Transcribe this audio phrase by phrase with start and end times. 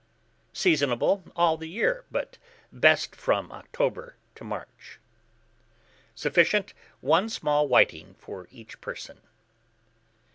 [0.53, 2.39] Seasonable all the year, but
[2.71, 4.99] best from October to March.
[6.15, 9.21] Sufficient, 1 small whiting for each person.